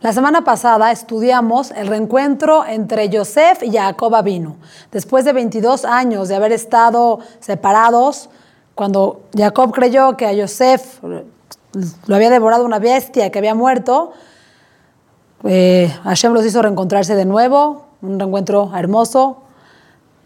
La 0.00 0.12
semana 0.12 0.44
pasada 0.44 0.92
estudiamos 0.92 1.72
el 1.72 1.88
reencuentro 1.88 2.64
entre 2.64 3.08
Yosef 3.08 3.64
y 3.64 3.72
Jacob 3.72 4.14
Avinu. 4.14 4.54
Después 4.92 5.24
de 5.24 5.32
22 5.32 5.84
años 5.84 6.28
de 6.28 6.36
haber 6.36 6.52
estado 6.52 7.18
separados, 7.40 8.30
cuando 8.76 9.22
Jacob 9.36 9.72
creyó 9.72 10.16
que 10.16 10.24
a 10.24 10.32
Yosef 10.32 11.02
lo 11.02 12.14
había 12.14 12.30
devorado 12.30 12.64
una 12.64 12.78
bestia 12.78 13.32
que 13.32 13.40
había 13.40 13.56
muerto, 13.56 14.12
eh, 15.42 15.92
Hashem 16.04 16.32
los 16.32 16.46
hizo 16.46 16.62
reencontrarse 16.62 17.16
de 17.16 17.24
nuevo, 17.24 17.86
un 18.00 18.20
reencuentro 18.20 18.70
hermoso, 18.76 19.38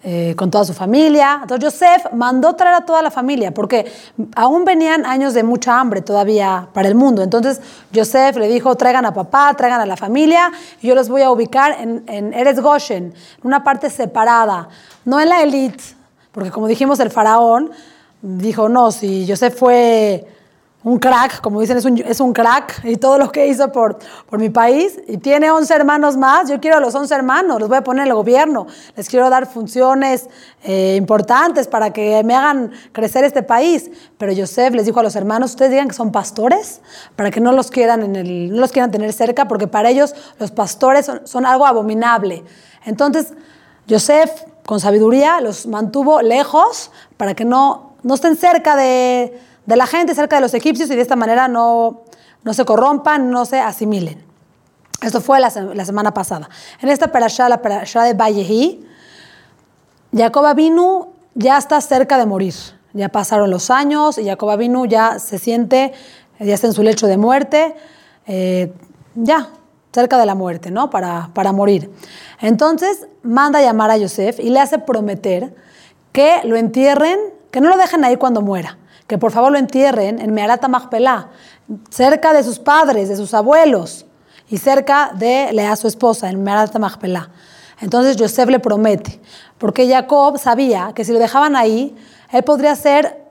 eh, 0.04 0.34
con 0.36 0.50
toda 0.50 0.64
su 0.64 0.74
familia. 0.74 1.38
Entonces 1.42 1.72
Yosef 1.72 2.12
mandó 2.12 2.54
traer 2.54 2.74
a 2.74 2.84
toda 2.84 3.02
la 3.02 3.10
familia, 3.12 3.54
porque 3.54 3.90
aún 4.34 4.64
venían 4.64 5.06
años 5.06 5.32
de 5.32 5.44
mucha 5.44 5.78
hambre 5.78 6.00
todavía 6.00 6.66
para 6.72 6.88
el 6.88 6.96
mundo. 6.96 7.22
Entonces 7.22 7.60
Yosef 7.92 8.36
le 8.36 8.48
dijo, 8.48 8.74
traigan 8.74 9.06
a 9.06 9.14
papá, 9.14 9.54
traigan 9.56 9.80
a 9.80 9.86
la 9.86 9.96
familia, 9.96 10.50
y 10.80 10.88
yo 10.88 10.96
los 10.96 11.08
voy 11.08 11.22
a 11.22 11.30
ubicar 11.30 11.76
en, 11.78 12.02
en 12.08 12.34
Eres 12.34 12.60
Goshen, 12.60 13.14
en 13.14 13.14
una 13.42 13.62
parte 13.62 13.90
separada, 13.90 14.68
no 15.04 15.20
en 15.20 15.28
la 15.28 15.40
élite, 15.40 15.84
porque 16.32 16.50
como 16.50 16.66
dijimos, 16.66 16.98
el 16.98 17.10
faraón 17.10 17.70
dijo, 18.22 18.68
no, 18.68 18.90
si 18.90 19.24
Yosef 19.26 19.56
fue 19.56 20.26
un 20.84 20.98
crack, 20.98 21.40
como 21.40 21.60
dicen, 21.60 21.76
es 21.76 21.84
un, 21.84 21.98
es 21.98 22.20
un, 22.20 22.32
crack 22.32 22.84
y 22.84 22.96
todo 22.96 23.16
lo 23.16 23.30
que 23.30 23.46
hizo 23.46 23.70
por, 23.70 23.98
por 24.28 24.38
mi 24.38 24.50
país. 24.50 24.98
Y 25.06 25.18
tiene 25.18 25.50
11 25.50 25.72
hermanos 25.74 26.16
más. 26.16 26.48
Yo 26.50 26.60
quiero 26.60 26.78
a 26.78 26.80
los 26.80 26.94
11 26.94 27.14
hermanos, 27.14 27.60
los 27.60 27.68
voy 27.68 27.78
a 27.78 27.84
poner 27.84 28.02
en 28.02 28.08
el 28.08 28.14
gobierno. 28.14 28.66
Les 28.96 29.08
quiero 29.08 29.30
dar 29.30 29.46
funciones 29.46 30.28
eh, 30.64 30.96
importantes 30.98 31.68
para 31.68 31.92
que 31.92 32.22
me 32.24 32.34
hagan 32.34 32.72
crecer 32.90 33.22
este 33.24 33.42
país. 33.42 33.90
Pero 34.18 34.32
Joseph 34.36 34.74
les 34.74 34.86
dijo 34.86 34.98
a 34.98 35.02
los 35.04 35.14
hermanos, 35.14 35.52
ustedes 35.52 35.70
digan 35.70 35.88
que 35.88 35.94
son 35.94 36.10
pastores 36.10 36.80
para 37.14 37.30
que 37.30 37.40
no 37.40 37.52
los 37.52 37.70
quieran, 37.70 38.02
en 38.02 38.16
el, 38.16 38.50
no 38.50 38.60
los 38.60 38.72
quieran 38.72 38.90
tener 38.90 39.12
cerca, 39.12 39.46
porque 39.46 39.68
para 39.68 39.90
ellos 39.90 40.14
los 40.40 40.50
pastores 40.50 41.06
son, 41.06 41.26
son 41.26 41.46
algo 41.46 41.64
abominable. 41.64 42.42
Entonces, 42.84 43.34
Joseph, 43.88 44.30
con 44.66 44.80
sabiduría, 44.80 45.40
los 45.40 45.66
mantuvo 45.66 46.22
lejos 46.22 46.90
para 47.16 47.34
que 47.34 47.44
no, 47.44 47.94
no 48.02 48.14
estén 48.14 48.36
cerca 48.36 48.74
de 48.74 49.38
de 49.66 49.76
la 49.76 49.86
gente 49.86 50.14
cerca 50.14 50.36
de 50.36 50.42
los 50.42 50.54
egipcios 50.54 50.90
y 50.90 50.96
de 50.96 51.02
esta 51.02 51.16
manera 51.16 51.48
no, 51.48 52.02
no 52.44 52.54
se 52.54 52.64
corrompan, 52.64 53.30
no 53.30 53.44
se 53.44 53.60
asimilen. 53.60 54.22
Esto 55.00 55.20
fue 55.20 55.40
la, 55.40 55.50
la 55.74 55.84
semana 55.84 56.14
pasada. 56.14 56.48
En 56.80 56.88
esta 56.88 57.08
perashá, 57.08 57.48
la 57.48 57.60
perashá 57.60 58.04
de 58.04 58.14
Vallejí, 58.14 58.86
Jacob 60.14 60.46
Abinu 60.46 61.08
ya 61.34 61.58
está 61.58 61.80
cerca 61.80 62.18
de 62.18 62.26
morir. 62.26 62.54
Ya 62.92 63.08
pasaron 63.08 63.50
los 63.50 63.70
años 63.70 64.18
y 64.18 64.26
Jacob 64.26 64.50
Abinu 64.50 64.86
ya 64.86 65.18
se 65.18 65.38
siente, 65.38 65.92
ya 66.38 66.54
está 66.54 66.66
en 66.66 66.72
su 66.72 66.82
lecho 66.82 67.06
de 67.06 67.16
muerte, 67.16 67.74
eh, 68.26 68.72
ya 69.14 69.48
cerca 69.92 70.18
de 70.18 70.26
la 70.26 70.34
muerte, 70.34 70.70
¿no? 70.70 70.90
Para, 70.90 71.30
para 71.32 71.52
morir. 71.52 71.90
Entonces 72.40 73.06
manda 73.22 73.60
llamar 73.60 73.90
a 73.90 73.96
Yosef 73.96 74.38
y 74.40 74.50
le 74.50 74.60
hace 74.60 74.78
prometer 74.78 75.54
que 76.12 76.40
lo 76.44 76.56
entierren, 76.56 77.18
que 77.50 77.60
no 77.60 77.68
lo 77.70 77.76
dejen 77.76 78.04
ahí 78.04 78.16
cuando 78.16 78.42
muera 78.42 78.78
que 79.12 79.18
por 79.18 79.30
favor 79.30 79.52
lo 79.52 79.58
entierren 79.58 80.18
en 80.20 80.32
Meharata 80.32 80.68
Machpelah, 80.68 81.28
cerca 81.90 82.32
de 82.32 82.42
sus 82.42 82.58
padres, 82.58 83.10
de 83.10 83.16
sus 83.16 83.34
abuelos, 83.34 84.06
y 84.48 84.56
cerca 84.56 85.10
de 85.14 85.52
Lea, 85.52 85.76
su 85.76 85.86
esposa, 85.86 86.30
en 86.30 86.42
Meharata 86.42 86.78
Machpelah. 86.78 87.28
Entonces 87.82 88.16
Yosef 88.16 88.48
le 88.48 88.58
promete, 88.58 89.20
porque 89.58 89.86
Jacob 89.86 90.38
sabía 90.38 90.92
que 90.94 91.04
si 91.04 91.12
lo 91.12 91.18
dejaban 91.18 91.56
ahí, 91.56 91.94
él 92.30 92.42
podría 92.42 92.74
ser 92.74 93.26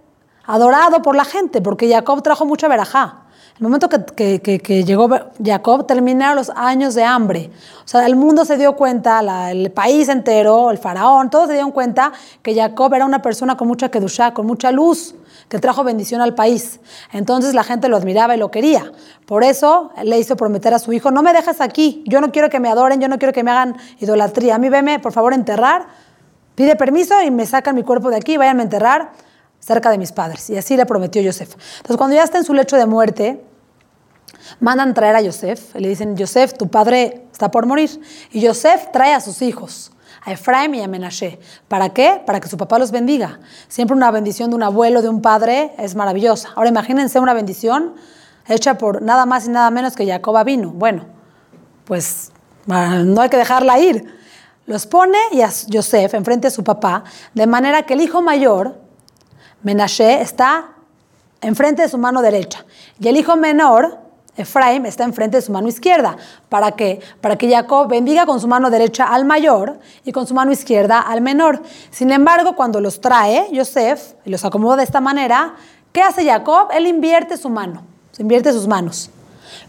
adorado 0.45 1.01
por 1.01 1.15
la 1.15 1.25
gente, 1.25 1.63
porque 1.63 1.91
Jacob 1.91 2.21
trajo 2.21 2.45
mucha 2.45 2.67
verajá. 2.67 3.20
El 3.57 3.63
momento 3.63 3.89
que, 3.89 4.39
que, 4.39 4.59
que, 4.59 4.83
llegó 4.83 5.09
Jacob, 5.43 5.85
terminaron 5.85 6.35
los 6.35 6.49
años 6.51 6.95
de 6.95 7.03
hambre. 7.03 7.51
O 7.83 7.87
sea, 7.87 8.05
el 8.07 8.15
mundo 8.15 8.45
se 8.45 8.57
dio 8.57 8.75
cuenta, 8.75 9.21
la, 9.21 9.51
el 9.51 9.71
país 9.71 10.09
entero, 10.09 10.71
el 10.71 10.77
faraón, 10.77 11.29
todos 11.29 11.47
se 11.47 11.53
dieron 11.53 11.71
cuenta 11.71 12.11
que 12.41 12.55
Jacob 12.55 12.93
era 12.93 13.05
una 13.05 13.21
persona 13.21 13.57
con 13.57 13.67
mucha 13.67 13.89
kedushá, 13.89 14.33
con 14.33 14.47
mucha 14.47 14.71
luz 14.71 15.15
que 15.47 15.59
trajo 15.59 15.83
bendición 15.83 16.21
al 16.21 16.33
país. 16.33 16.79
Entonces 17.11 17.53
la 17.53 17.63
gente 17.63 17.89
lo 17.89 17.97
admiraba 17.97 18.33
y 18.35 18.39
lo 18.39 18.49
quería. 18.49 18.91
Por 19.25 19.43
eso 19.43 19.91
le 20.01 20.17
hizo 20.17 20.37
prometer 20.37 20.73
a 20.73 20.79
su 20.79 20.93
hijo, 20.93 21.11
no 21.11 21.21
me 21.21 21.33
dejes 21.33 21.59
aquí, 21.59 22.03
yo 22.07 22.21
no 22.21 22.31
quiero 22.31 22.49
que 22.49 22.59
me 22.59 22.69
adoren, 22.69 23.01
yo 23.01 23.09
no 23.09 23.19
quiero 23.19 23.33
que 23.33 23.43
me 23.43 23.51
hagan 23.51 23.75
idolatría. 23.99 24.55
A 24.55 24.57
mí 24.59 24.69
veme, 24.69 24.99
por 24.99 25.11
favor, 25.11 25.33
enterrar, 25.33 25.87
pide 26.55 26.75
permiso 26.77 27.21
y 27.21 27.31
me 27.31 27.45
sacan 27.45 27.75
mi 27.75 27.83
cuerpo 27.83 28.09
de 28.09 28.15
aquí, 28.15 28.37
váyanme 28.37 28.61
a 28.61 28.63
enterrar 28.63 29.11
cerca 29.61 29.89
de 29.89 29.97
mis 29.97 30.11
padres. 30.11 30.49
Y 30.49 30.57
así 30.57 30.75
le 30.75 30.85
prometió 30.85 31.21
Yosef. 31.21 31.53
Entonces 31.77 31.95
cuando 31.95 32.17
ya 32.17 32.23
está 32.23 32.37
en 32.37 32.43
su 32.43 32.53
lecho 32.53 32.75
de 32.75 32.85
muerte, 32.85 33.41
mandan 34.59 34.93
traer 34.93 35.15
a 35.15 35.21
Yosef, 35.21 35.73
le 35.75 35.87
dicen, 35.87 36.17
Yosef, 36.17 36.55
tu 36.55 36.67
padre 36.67 37.27
está 37.31 37.49
por 37.49 37.65
morir. 37.65 38.01
Y 38.31 38.41
Yosef 38.41 38.91
trae 38.91 39.13
a 39.13 39.21
sus 39.21 39.41
hijos 39.41 39.93
a 40.23 40.31
Efraim 40.31 40.73
y 40.75 40.81
a 40.81 40.87
Menashe. 40.87 41.39
¿Para 41.67 41.89
qué? 41.89 42.21
Para 42.25 42.39
que 42.39 42.47
su 42.47 42.57
papá 42.57 42.77
los 42.77 42.91
bendiga. 42.91 43.39
Siempre 43.67 43.95
una 43.95 44.11
bendición 44.11 44.49
de 44.51 44.55
un 44.55 44.63
abuelo, 44.63 45.01
de 45.01 45.09
un 45.09 45.21
padre, 45.21 45.73
es 45.77 45.95
maravillosa. 45.95 46.49
Ahora 46.55 46.69
imagínense 46.69 47.19
una 47.19 47.33
bendición 47.33 47.95
hecha 48.47 48.77
por 48.77 49.01
nada 49.01 49.25
más 49.25 49.47
y 49.47 49.49
nada 49.49 49.71
menos 49.71 49.95
que 49.95 50.05
Jacob 50.05 50.43
vino. 50.45 50.71
Bueno, 50.71 51.05
pues 51.85 52.31
no 52.65 53.21
hay 53.21 53.29
que 53.29 53.37
dejarla 53.37 53.79
ir. 53.79 54.19
Los 54.67 54.85
pone 54.85 55.17
y 55.31 55.41
a 55.41 55.49
Yosef 55.67 56.13
enfrente 56.13 56.47
a 56.47 56.51
su 56.51 56.63
papá, 56.63 57.03
de 57.33 57.47
manera 57.47 57.83
que 57.83 57.95
el 57.95 58.01
hijo 58.01 58.21
mayor, 58.21 58.79
Menashe, 59.63 60.21
está 60.21 60.69
enfrente 61.41 61.83
de 61.83 61.89
su 61.89 61.97
mano 61.97 62.21
derecha. 62.21 62.65
Y 62.99 63.07
el 63.07 63.17
hijo 63.17 63.35
menor, 63.35 63.99
Efraim 64.37 64.85
está 64.85 65.03
enfrente 65.03 65.37
de 65.37 65.41
su 65.41 65.51
mano 65.51 65.67
izquierda. 65.67 66.17
¿Para 66.49 66.71
qué? 66.71 67.01
Para 67.19 67.35
que 67.37 67.49
Jacob 67.49 67.87
bendiga 67.87 68.25
con 68.25 68.39
su 68.39 68.47
mano 68.47 68.69
derecha 68.69 69.05
al 69.05 69.25
mayor 69.25 69.79
y 70.05 70.11
con 70.11 70.25
su 70.25 70.33
mano 70.33 70.51
izquierda 70.51 70.99
al 70.99 71.21
menor. 71.21 71.61
Sin 71.91 72.11
embargo, 72.11 72.55
cuando 72.55 72.79
los 72.79 73.01
trae 73.01 73.47
Yosef 73.51 74.13
y 74.25 74.29
los 74.29 74.45
acomoda 74.45 74.77
de 74.77 74.83
esta 74.83 75.01
manera, 75.01 75.55
¿qué 75.91 76.01
hace 76.01 76.25
Jacob? 76.25 76.69
Él 76.73 76.87
invierte 76.87 77.37
su 77.37 77.49
mano, 77.49 77.83
se 78.11 78.21
invierte 78.21 78.53
sus 78.53 78.67
manos. 78.67 79.09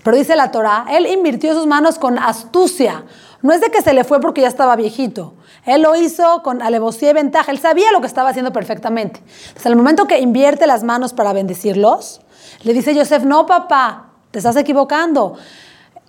Pero 0.04 0.16
dice 0.16 0.36
la 0.36 0.50
Torah, 0.50 0.86
él 0.90 1.06
invirtió 1.06 1.54
sus 1.54 1.66
manos 1.66 1.98
con 1.98 2.18
astucia. 2.18 3.04
No 3.42 3.52
es 3.52 3.60
de 3.60 3.70
que 3.70 3.82
se 3.82 3.92
le 3.92 4.04
fue 4.04 4.20
porque 4.20 4.40
ya 4.40 4.48
estaba 4.48 4.76
viejito. 4.76 5.34
Él 5.66 5.82
lo 5.82 5.96
hizo 5.96 6.42
con 6.42 6.62
alevosía 6.62 7.10
y 7.10 7.12
ventaja. 7.12 7.50
Él 7.50 7.58
sabía 7.58 7.90
lo 7.92 8.00
que 8.00 8.06
estaba 8.06 8.30
haciendo 8.30 8.52
perfectamente. 8.52 9.20
Desde 9.54 9.68
el 9.68 9.76
momento 9.76 10.06
que 10.06 10.20
invierte 10.20 10.66
las 10.66 10.84
manos 10.84 11.12
para 11.12 11.32
bendecirlos, 11.32 12.20
le 12.62 12.72
dice 12.72 12.94
Yosef, 12.94 13.24
no 13.24 13.46
papá, 13.46 14.10
te 14.30 14.38
estás 14.38 14.56
equivocando. 14.56 15.34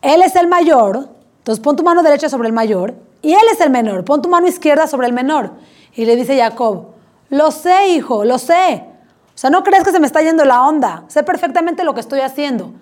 Él 0.02 0.22
es 0.22 0.36
el 0.36 0.48
mayor, 0.48 1.10
entonces 1.40 1.64
pon 1.64 1.76
tu 1.76 1.84
mano 1.84 2.04
derecha 2.04 2.30
sobre 2.30 2.48
el 2.48 2.54
mayor, 2.54 2.94
y 3.22 3.34
él 3.34 3.44
es 3.52 3.62
el 3.62 3.70
menor, 3.70 4.04
pon 4.04 4.22
tu 4.22 4.30
mano 4.30 4.48
izquierda 4.48 4.86
sobre 4.86 5.08
el 5.08 5.14
menor. 5.14 5.52
Y 5.96 6.06
le 6.06 6.16
dice 6.16 6.38
Jacob, 6.38 6.88
lo 7.30 7.52
sé, 7.52 7.88
hijo, 7.90 8.26
lo 8.26 8.38
sé. 8.38 8.86
O 9.34 9.38
sea, 9.38 9.50
no 9.50 9.64
crees 9.64 9.84
que 9.84 9.92
se 9.92 10.00
me 10.00 10.06
está 10.06 10.22
yendo 10.22 10.46
la 10.46 10.68
onda, 10.68 11.06
sé 11.08 11.24
perfectamente 11.24 11.84
lo 11.84 11.94
que 11.94 12.02
estoy 12.02 12.20
haciendo. 12.20 12.74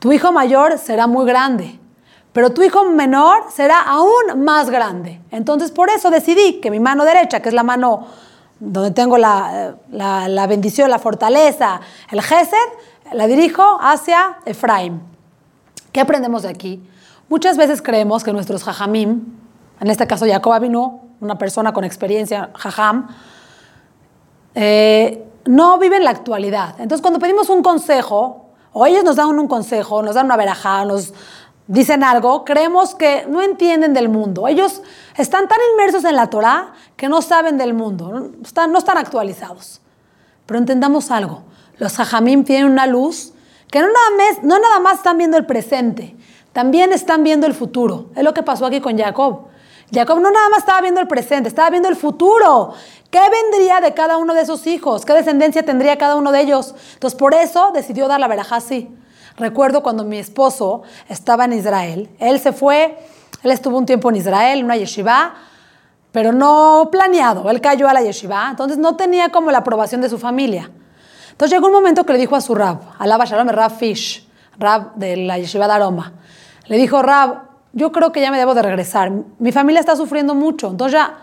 Tu 0.00 0.12
hijo 0.12 0.32
mayor 0.32 0.78
será 0.78 1.06
muy 1.06 1.24
grande, 1.24 1.78
pero 2.34 2.50
tu 2.50 2.64
hijo 2.64 2.84
menor 2.84 3.44
será 3.48 3.80
aún 3.80 4.42
más 4.44 4.68
grande. 4.68 5.20
Entonces, 5.30 5.70
por 5.70 5.88
eso 5.88 6.10
decidí 6.10 6.60
que 6.60 6.68
mi 6.68 6.80
mano 6.80 7.04
derecha, 7.04 7.40
que 7.40 7.48
es 7.48 7.54
la 7.54 7.62
mano 7.62 8.08
donde 8.58 8.90
tengo 8.90 9.18
la, 9.18 9.76
la, 9.92 10.46
bendición, 10.48 10.90
la 10.90 10.98
fortaleza, 10.98 11.80
el 12.10 12.20
gesed, 12.20 12.56
la 13.12 13.28
dirijo 13.28 13.78
hacia 13.80 14.38
Efraim. 14.46 15.00
¿Qué 15.92 16.00
aprendemos 16.00 16.42
de 16.42 16.48
aquí? 16.48 16.82
Muchas 17.28 17.56
veces 17.56 17.80
creemos 17.80 18.24
que 18.24 18.32
nuestros 18.32 18.64
jajamim, 18.64 19.26
en 19.80 19.90
este 19.90 20.08
caso 20.08 20.26
Jacob 20.26 20.60
vino, 20.60 21.02
una 21.20 21.38
persona 21.38 21.72
con 21.72 21.84
experiencia, 21.84 22.50
jajam, 22.56 23.10
eh, 24.56 25.24
no 25.44 25.78
viven 25.78 26.02
la 26.02 26.10
actualidad. 26.10 26.74
Entonces, 26.80 27.00
cuando 27.00 27.20
pedimos 27.20 27.48
un 27.48 27.62
consejo, 27.62 28.46
o 28.72 28.86
ellos 28.86 29.04
nos 29.04 29.14
dan 29.14 29.38
un 29.38 29.46
consejo, 29.46 30.02
nos 30.02 30.16
dan 30.16 30.26
una 30.26 30.36
verajá, 30.36 30.84
nos 30.84 31.14
dicen 31.66 32.04
algo, 32.04 32.44
creemos 32.44 32.94
que 32.94 33.26
no 33.28 33.42
entienden 33.42 33.94
del 33.94 34.08
mundo. 34.08 34.48
Ellos 34.48 34.82
están 35.16 35.48
tan 35.48 35.58
inmersos 35.72 36.04
en 36.04 36.16
la 36.16 36.28
Torah 36.28 36.72
que 36.96 37.08
no 37.08 37.22
saben 37.22 37.58
del 37.58 37.74
mundo, 37.74 38.08
no 38.10 38.30
están, 38.42 38.72
no 38.72 38.78
están 38.78 38.98
actualizados. 38.98 39.80
Pero 40.46 40.58
entendamos 40.58 41.10
algo. 41.10 41.42
Los 41.78 41.96
jajamim 41.96 42.44
tienen 42.44 42.70
una 42.70 42.86
luz 42.86 43.32
que 43.70 43.80
no 43.80 43.86
nada, 43.86 44.10
más, 44.16 44.44
no 44.44 44.58
nada 44.58 44.78
más 44.78 44.98
están 44.98 45.18
viendo 45.18 45.36
el 45.36 45.46
presente, 45.46 46.16
también 46.52 46.92
están 46.92 47.24
viendo 47.24 47.46
el 47.46 47.54
futuro. 47.54 48.10
Es 48.14 48.22
lo 48.22 48.34
que 48.34 48.42
pasó 48.42 48.66
aquí 48.66 48.80
con 48.80 48.96
Jacob. 48.96 49.48
Jacob 49.92 50.20
no 50.20 50.30
nada 50.30 50.48
más 50.48 50.60
estaba 50.60 50.80
viendo 50.80 51.00
el 51.00 51.08
presente, 51.08 51.48
estaba 51.48 51.70
viendo 51.70 51.88
el 51.88 51.96
futuro. 51.96 52.74
¿Qué 53.10 53.20
vendría 53.20 53.80
de 53.80 53.94
cada 53.94 54.16
uno 54.16 54.34
de 54.34 54.42
esos 54.42 54.66
hijos? 54.66 55.04
¿Qué 55.04 55.12
descendencia 55.12 55.64
tendría 55.64 55.98
cada 55.98 56.16
uno 56.16 56.32
de 56.32 56.40
ellos? 56.40 56.74
Entonces, 56.94 57.18
por 57.18 57.34
eso 57.34 57.70
decidió 57.72 58.08
dar 58.08 58.20
la 58.20 58.28
verajá 58.28 58.56
así. 58.56 58.88
Recuerdo 59.36 59.82
cuando 59.82 60.04
mi 60.04 60.18
esposo 60.18 60.82
estaba 61.08 61.44
en 61.44 61.54
Israel. 61.54 62.08
Él 62.18 62.38
se 62.38 62.52
fue, 62.52 62.96
él 63.42 63.50
estuvo 63.50 63.78
un 63.78 63.86
tiempo 63.86 64.10
en 64.10 64.16
Israel, 64.16 64.60
en 64.60 64.64
una 64.64 64.76
yeshiva, 64.76 65.34
pero 66.12 66.32
no 66.32 66.88
planeado. 66.92 67.50
Él 67.50 67.60
cayó 67.60 67.88
a 67.88 67.92
la 67.92 68.02
yeshiva, 68.02 68.48
entonces 68.50 68.78
no 68.78 68.94
tenía 68.94 69.30
como 69.30 69.50
la 69.50 69.58
aprobación 69.58 70.00
de 70.00 70.08
su 70.08 70.18
familia. 70.18 70.70
Entonces 71.32 71.56
llegó 71.56 71.66
un 71.66 71.72
momento 71.72 72.06
que 72.06 72.12
le 72.12 72.20
dijo 72.20 72.36
a 72.36 72.40
su 72.40 72.54
rab, 72.54 72.78
alaba 72.98 73.24
shalom, 73.24 73.48
rab 73.48 73.72
Fish, 73.72 74.28
rab 74.56 74.94
de 74.94 75.16
la 75.16 75.38
yeshiva 75.38 75.66
de 75.66 75.72
Aroma, 75.72 76.12
le 76.66 76.76
dijo, 76.76 77.02
Rab, 77.02 77.42
yo 77.72 77.90
creo 77.90 78.12
que 78.12 78.20
ya 78.20 78.30
me 78.30 78.38
debo 78.38 78.54
de 78.54 78.62
regresar. 78.62 79.10
Mi 79.40 79.50
familia 79.52 79.80
está 79.80 79.96
sufriendo 79.96 80.34
mucho, 80.34 80.68
entonces 80.68 80.92
ya, 80.92 81.18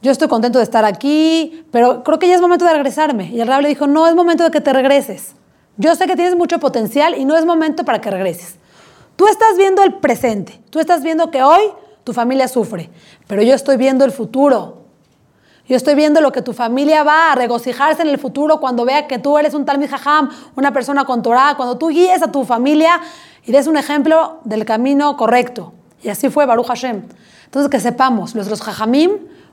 yo 0.00 0.12
estoy 0.12 0.28
contento 0.28 0.58
de 0.58 0.64
estar 0.64 0.84
aquí, 0.84 1.66
pero 1.72 2.04
creo 2.04 2.18
que 2.18 2.28
ya 2.28 2.36
es 2.36 2.40
momento 2.40 2.64
de 2.64 2.72
regresarme. 2.72 3.26
Y 3.30 3.40
el 3.40 3.48
Rab 3.48 3.62
le 3.62 3.68
dijo, 3.68 3.86
no, 3.86 4.06
es 4.06 4.14
momento 4.14 4.44
de 4.44 4.50
que 4.50 4.60
te 4.60 4.72
regreses. 4.72 5.34
Yo 5.80 5.94
sé 5.96 6.06
que 6.06 6.14
tienes 6.14 6.36
mucho 6.36 6.60
potencial 6.60 7.16
y 7.16 7.24
no 7.24 7.38
es 7.38 7.46
momento 7.46 7.86
para 7.86 8.02
que 8.02 8.10
regreses. 8.10 8.56
Tú 9.16 9.26
estás 9.26 9.56
viendo 9.56 9.82
el 9.82 9.94
presente, 9.94 10.60
tú 10.68 10.78
estás 10.78 11.02
viendo 11.02 11.30
que 11.30 11.42
hoy 11.42 11.62
tu 12.04 12.12
familia 12.12 12.48
sufre, 12.48 12.90
pero 13.26 13.40
yo 13.40 13.54
estoy 13.54 13.78
viendo 13.78 14.04
el 14.04 14.12
futuro. 14.12 14.84
Yo 15.66 15.76
estoy 15.76 15.94
viendo 15.94 16.20
lo 16.20 16.32
que 16.32 16.42
tu 16.42 16.52
familia 16.52 17.02
va 17.02 17.32
a 17.32 17.34
regocijarse 17.34 18.02
en 18.02 18.08
el 18.08 18.18
futuro 18.18 18.60
cuando 18.60 18.84
vea 18.84 19.06
que 19.06 19.18
tú 19.18 19.38
eres 19.38 19.54
un 19.54 19.64
Talmid 19.64 19.88
Jajam, 19.88 20.28
una 20.54 20.70
persona 20.70 21.06
con 21.06 21.22
Torah, 21.22 21.54
cuando 21.56 21.78
tú 21.78 21.88
guíes 21.88 22.22
a 22.22 22.30
tu 22.30 22.44
familia 22.44 23.00
y 23.46 23.52
des 23.52 23.66
un 23.66 23.78
ejemplo 23.78 24.40
del 24.44 24.66
camino 24.66 25.16
correcto. 25.16 25.72
Y 26.02 26.10
así 26.10 26.28
fue 26.28 26.44
Baruch 26.44 26.66
Hashem. 26.66 27.04
Entonces 27.46 27.70
que 27.70 27.80
sepamos, 27.80 28.34
nuestros 28.34 28.60
Jajamim 28.60 29.12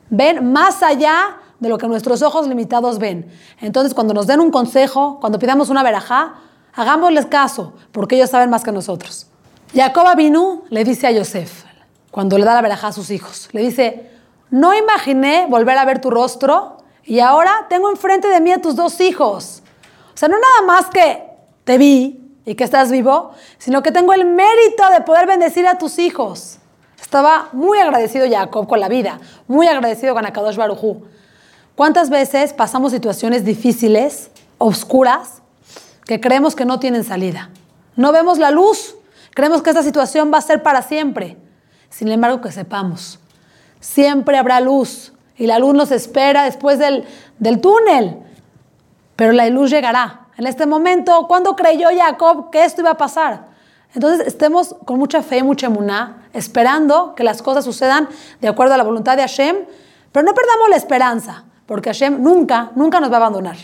ven 0.10 0.52
más 0.52 0.84
allá 0.84 1.38
de 1.60 1.70
lo 1.70 1.78
que 1.78 1.88
nuestros 1.88 2.22
ojos 2.22 2.48
limitados 2.48 3.00
ven. 3.00 3.32
Entonces 3.60 3.94
cuando 3.94 4.14
nos 4.14 4.28
den 4.28 4.40
un 4.40 4.52
consejo, 4.52 5.20
cuando 5.20 5.40
pidamos 5.40 5.70
una 5.70 5.84
verajá, 5.84 6.36
hagámosles 6.74 7.26
caso, 7.26 7.74
porque 7.92 8.16
ellos 8.16 8.30
saben 8.30 8.50
más 8.50 8.64
que 8.64 8.72
nosotros. 8.72 9.28
Jacob 9.74 10.08
Abinu 10.08 10.64
le 10.70 10.84
dice 10.84 11.08
a 11.08 11.12
Yosef, 11.12 11.64
cuando 12.12 12.38
le 12.38 12.46
da 12.46 12.54
la 12.54 12.62
verajá 12.62 12.88
a 12.88 12.94
sus 12.94 13.10
hijos, 13.10 13.50
le 13.52 13.62
dice, 13.62 14.12
no 14.50 14.74
imaginé 14.74 15.48
volver 15.50 15.78
a 15.78 15.86
ver 15.86 16.00
tu 16.00 16.10
rostro 16.10 16.78
y 17.04 17.20
ahora 17.20 17.66
tengo 17.70 17.90
enfrente 17.90 18.28
de 18.28 18.40
mí 18.40 18.52
a 18.52 18.62
tus 18.62 18.76
dos 18.76 19.02
hijos. 19.02 19.64
O 20.14 20.18
sea, 20.18 20.30
no 20.30 20.38
nada 20.40 20.68
más 20.68 20.90
que 20.90 21.24
te 21.64 21.78
vi 21.78 22.28
y 22.46 22.56
que 22.56 22.64
estás 22.64 22.92
vivo, 22.92 23.32
sino 23.58 23.84
que 23.84 23.92
tengo 23.92 24.14
el 24.14 24.26
mérito 24.26 24.90
de 24.92 25.02
poder 25.02 25.28
bendecir 25.28 25.68
a 25.68 25.78
tus 25.78 26.00
hijos. 26.00 26.60
Estaba 27.00 27.50
muy 27.52 27.78
agradecido 27.80 28.26
Jacob 28.30 28.68
con 28.68 28.80
la 28.80 28.90
vida, 28.90 29.20
muy 29.48 29.68
agradecido 29.68 30.14
con 30.14 30.26
Akadosh 30.26 30.56
Barujú. 30.56 31.06
¿Cuántas 31.78 32.10
veces 32.10 32.52
pasamos 32.52 32.92
situaciones 32.92 33.46
difíciles, 33.46 34.32
oscuras, 34.58 35.42
que 36.06 36.20
creemos 36.20 36.56
que 36.56 36.66
no 36.66 36.80
tienen 36.80 37.06
salida? 37.06 37.52
No 37.96 38.12
vemos 38.12 38.38
la 38.38 38.52
luz, 38.52 38.96
creemos 39.34 39.62
que 39.62 39.70
esta 39.70 39.84
situación 39.84 40.30
va 40.34 40.40
a 40.40 40.42
ser 40.42 40.62
para 40.62 40.82
siempre. 40.82 41.38
Sin 41.90 42.10
embargo, 42.10 42.42
que 42.42 42.52
sepamos 42.52 43.22
siempre 43.80 44.38
habrá 44.38 44.60
luz 44.60 45.14
y 45.38 45.48
la 45.48 45.60
luz 45.60 45.74
nos 45.74 45.92
espera 45.92 46.44
después 46.44 46.80
del, 46.80 47.06
túnel, 47.62 48.18
pero 49.16 49.32
la 49.32 49.48
luz 49.50 49.70
llegará. 49.70 50.28
En 50.38 50.48
este 50.48 50.66
momento, 50.66 51.26
¿cuándo 51.28 51.56
creyó 51.56 51.90
Jacob 51.96 52.50
que 52.50 52.64
esto 52.64 52.82
iba 52.82 52.92
a 52.92 52.98
pasar? 52.98 53.48
Entonces 53.94 54.28
estemos 54.28 54.76
con 54.86 55.00
mucha 55.00 55.22
fe, 55.24 55.44
mucha 55.44 55.68
emuná, 55.68 56.28
esperando 56.34 57.16
que 57.16 57.24
las 57.24 57.42
cosas 57.42 57.66
sucedan 57.66 58.10
de 58.42 58.48
acuerdo 58.48 58.74
a 58.74 58.78
la 58.78 58.84
voluntad 58.84 59.16
de 59.16 59.22
Hashem, 59.22 59.58
pero 60.12 60.26
no 60.26 60.34
perdamos 60.34 60.70
la 60.70 60.76
esperanza, 60.76 61.46
porque 61.68 61.90
Hashem 61.90 62.24
nunca, 62.24 62.72
nunca 62.76 63.00
nos 63.00 63.12
va 63.12 63.16
a 63.16 63.20
abandonar. 63.20 63.58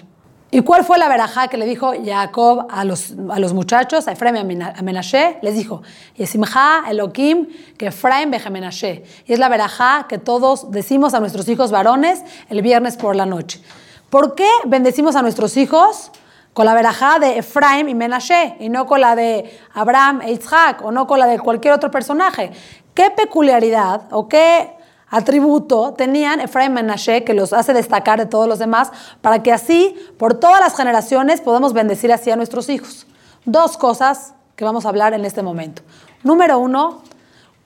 ¿Y 0.54 0.62
cuál 0.62 0.84
fue 0.84 1.00
la 1.00 1.08
verajá 1.08 1.48
que 1.48 1.58
le 1.58 1.66
dijo 1.66 1.94
Jacob 2.06 2.68
a 2.70 2.86
los, 2.86 3.16
a 3.32 3.40
los 3.40 3.54
muchachos, 3.54 4.08
a 4.08 4.12
Efraim 4.12 4.52
y 4.52 4.62
a 4.62 4.82
Menashe? 4.84 5.40
Les 5.42 5.56
dijo, 5.56 5.82
Yesimha 6.16 6.84
Elohim 6.88 7.48
que 7.76 7.88
Efraim 7.88 8.30
Menashe. 8.30 9.04
Y 9.26 9.34
es 9.34 9.40
la 9.40 9.50
verajá 9.50 10.06
que 10.08 10.20
todos 10.20 10.70
decimos 10.70 11.16
a 11.16 11.20
nuestros 11.20 11.50
hijos 11.50 11.72
varones 11.72 12.22
el 12.50 12.62
viernes 12.62 12.98
por 12.98 13.16
la 13.16 13.26
noche. 13.26 13.64
¿Por 14.12 14.36
qué 14.36 14.48
bendecimos 14.66 15.16
a 15.16 15.24
nuestros 15.24 15.58
hijos? 15.58 16.12
Con 16.54 16.68
la 16.68 16.76
verajá 16.76 17.18
de 17.18 17.40
Efraim 17.40 17.90
y 17.90 17.96
Menashe 17.96 18.58
y 18.60 18.70
no 18.70 18.86
con 18.86 19.02
la 19.02 19.16
de 19.16 19.60
Abraham 19.74 20.22
e 20.22 20.34
Isaac 20.34 20.84
o 20.84 20.92
no 20.92 21.08
con 21.08 21.18
la 21.18 21.26
de 21.26 21.40
cualquier 21.40 21.74
otro 21.74 21.90
personaje. 21.90 22.52
¿Qué 22.94 23.10
peculiaridad 23.10 24.04
o 24.12 24.30
qué 24.30 24.70
atributo 25.14 25.94
tenían 25.94 26.40
Efraim 26.40 26.72
y 26.72 26.76
Menashe 26.76 27.24
que 27.24 27.36
los 27.36 27.54
hace 27.54 27.72
destacar 27.72 28.18
de 28.18 28.26
todos 28.26 28.48
los 28.48 28.58
demás 28.58 28.92
para 29.22 29.44
que 29.44 29.52
así, 29.52 29.96
por 30.18 30.34
todas 30.34 30.60
las 30.60 30.76
generaciones, 30.76 31.40
podamos 31.40 31.74
bendecir 31.74 32.12
así 32.12 32.32
a 32.32 32.36
nuestros 32.36 32.68
hijos. 32.68 33.06
Dos 33.46 33.78
cosas 33.78 34.34
que 34.56 34.66
vamos 34.66 34.88
a 34.88 34.90
hablar 34.90 35.14
en 35.14 35.24
este 35.24 35.44
momento. 35.44 35.84
Número 36.24 36.58
uno, 36.58 37.04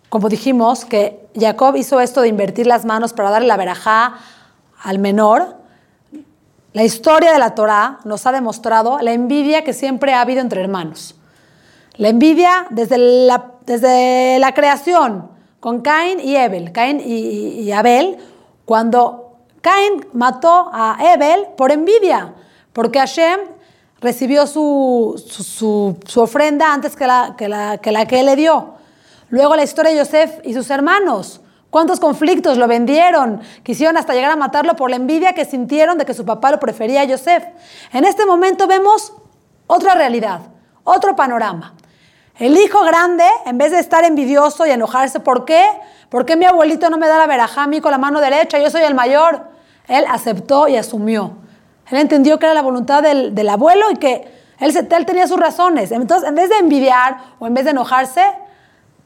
como 0.09 0.27
dijimos, 0.27 0.83
que 0.83 1.25
Jacob 1.39 1.77
hizo 1.77 2.01
esto 2.01 2.21
de 2.21 2.27
invertir 2.27 2.67
las 2.67 2.83
manos 2.83 3.13
para 3.13 3.29
darle 3.29 3.47
la 3.47 3.55
verajá 3.55 4.15
al 4.83 4.99
menor. 4.99 5.55
La 6.73 6.83
historia 6.83 7.31
de 7.31 7.39
la 7.39 7.55
Torá 7.55 7.99
nos 8.03 8.25
ha 8.25 8.33
demostrado 8.33 8.99
la 8.99 9.13
envidia 9.13 9.63
que 9.63 9.71
siempre 9.71 10.13
ha 10.13 10.19
habido 10.19 10.41
entre 10.41 10.59
hermanos. 10.59 11.15
La 11.95 12.09
envidia 12.09 12.67
desde 12.71 12.97
la, 12.97 13.51
desde 13.65 14.37
la 14.39 14.53
creación, 14.53 15.36
con 15.67 15.81
Cain 15.81 16.21
y 16.21 16.37
Abel, 16.37 16.71
Cain 16.71 17.01
y, 17.05 17.69
Abel, 17.73 18.15
cuando 18.63 19.35
Cain 19.59 20.07
mató 20.13 20.69
a 20.71 20.93
Abel 20.93 21.45
por 21.57 21.73
envidia, 21.73 22.35
porque 22.71 22.99
Hashem 22.99 23.41
recibió 23.99 24.47
su, 24.47 25.21
su, 25.27 26.21
ofrenda 26.21 26.73
antes 26.73 26.95
que 26.95 27.05
la, 27.05 27.35
que, 27.37 27.49
la, 27.49 27.79
que 27.79 27.91
la 27.91 28.05
que 28.05 28.21
él 28.21 28.27
le 28.27 28.37
dio. 28.37 28.75
Luego 29.29 29.57
la 29.57 29.63
historia 29.63 29.91
de 29.91 29.97
Yosef 29.97 30.39
y 30.45 30.53
sus 30.53 30.69
hermanos. 30.69 31.41
¿Cuántos 31.69 31.99
conflictos 31.99 32.57
lo 32.57 32.69
vendieron? 32.69 33.41
Quisieron 33.63 33.97
hasta 33.97 34.13
llegar 34.13 34.31
a 34.31 34.37
matarlo 34.37 34.77
por 34.77 34.89
la 34.89 34.95
envidia 34.95 35.33
que 35.33 35.43
sintieron 35.43 35.97
de 35.97 36.05
que 36.05 36.13
su 36.13 36.23
papá 36.23 36.49
lo 36.49 36.61
prefería 36.61 37.01
a 37.01 37.03
Yosef. 37.03 37.43
En 37.91 38.05
este 38.05 38.25
momento 38.25 38.67
vemos 38.67 39.11
otra 39.67 39.95
realidad, 39.95 40.39
otro 40.85 41.17
panorama. 41.17 41.73
El 42.39 42.55
hijo 42.57 42.83
grande, 42.83 43.23
en 43.45 43.57
vez 43.57 43.71
de 43.71 43.79
estar 43.79 44.03
envidioso 44.03 44.65
y 44.67 44.71
enojarse, 44.71 45.19
¿por 45.19 45.45
qué? 45.45 45.65
¿Por 46.09 46.25
qué 46.25 46.35
mi 46.35 46.45
abuelito 46.45 46.89
no 46.89 46.97
me 46.97 47.07
da 47.07 47.17
la 47.17 47.25
verajá 47.25 47.63
a 47.63 47.67
mí 47.67 47.81
con 47.81 47.91
la 47.91 47.97
mano 47.97 48.21
derecha? 48.21 48.59
Yo 48.59 48.69
soy 48.69 48.83
el 48.83 48.93
mayor. 48.93 49.41
Él 49.87 50.05
aceptó 50.09 50.67
y 50.67 50.75
asumió. 50.75 51.33
Él 51.89 51.97
entendió 51.97 52.37
que 52.37 52.45
era 52.45 52.53
la 52.53 52.61
voluntad 52.61 53.01
del, 53.01 53.49
abuelo 53.49 53.89
y 53.91 53.95
que 53.95 54.31
él, 54.59 54.75
él, 54.77 55.05
tenía 55.05 55.27
sus 55.27 55.39
razones. 55.39 55.91
Entonces, 55.91 56.29
en 56.29 56.35
vez 56.35 56.49
de 56.49 56.57
envidiar 56.57 57.17
o 57.39 57.47
en 57.47 57.53
vez 57.53 57.65
de 57.65 57.71
enojarse, 57.71 58.23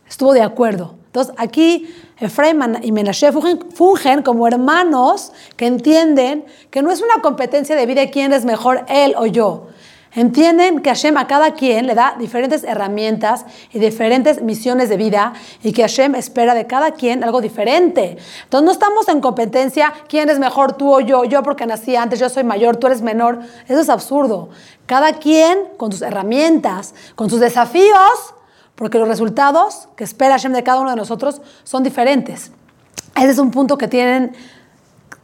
estuvo 0.08 0.34
de 0.34 0.42
acuerdo. 0.42 0.96
Entonces, 1.06 1.34
aquí 1.38 1.94
Efraim 2.18 2.78
y 2.84 2.92
Menashe 2.92 3.32
fungen 3.32 4.24
como 4.24 4.48
hermanos 4.48 5.34
que 5.58 5.68
entienden 5.68 6.46
que 6.70 6.82
no 6.82 6.92
es 6.92 7.02
una 7.02 7.22
competencia 7.22 7.76
de 7.76 7.86
vida 7.86 8.10
quién 8.12 8.32
es 8.32 8.46
mejor, 8.46 8.86
él 8.88 9.14
o 9.18 9.26
yo, 9.26 9.68
Entienden 10.14 10.82
que 10.82 10.90
Hashem 10.90 11.16
a 11.18 11.26
cada 11.26 11.54
quien 11.54 11.88
le 11.88 11.96
da 11.96 12.16
diferentes 12.20 12.66
herramientas 12.66 13.46
y 13.72 13.80
diferentes 13.80 14.42
misiones 14.42 14.90
de 14.90 14.98
vida 14.98 15.34
y 15.64 15.72
que 15.72 15.84
Hashem 15.84 16.16
espera 16.16 16.54
de 16.54 16.68
cada 16.68 16.92
quien 16.92 17.24
algo 17.24 17.40
diferente. 17.40 18.18
Entonces 18.44 18.66
no 18.66 18.72
estamos 18.74 19.08
en 19.08 19.22
competencia, 19.22 19.94
quién 20.10 20.30
es 20.30 20.38
mejor, 20.38 20.74
tú 20.74 20.94
o 20.94 21.00
yo, 21.00 21.24
yo 21.24 21.44
porque 21.44 21.66
nací 21.66 21.96
antes, 21.96 22.20
yo 22.20 22.28
soy 22.28 22.44
mayor, 22.44 22.76
tú 22.76 22.88
eres 22.88 23.02
menor. 23.02 23.40
Eso 23.70 23.80
es 23.80 23.88
absurdo. 23.88 24.50
Cada 24.86 25.14
quien 25.14 25.60
con 25.78 25.94
sus 25.94 26.02
herramientas, 26.02 26.94
con 27.16 27.30
sus 27.30 27.40
desafíos, 27.40 28.34
porque 28.76 28.98
los 28.98 29.08
resultados 29.08 29.88
que 29.96 30.04
espera 30.04 30.34
Hashem 30.34 30.52
de 30.52 30.64
cada 30.64 30.82
uno 30.82 30.90
de 30.90 30.98
nosotros 30.98 31.42
son 31.64 31.84
diferentes. 31.84 32.52
Ese 33.16 33.30
es 33.30 33.38
un 33.38 33.52
punto 33.52 33.78
que 33.78 33.88
tienen 33.88 34.36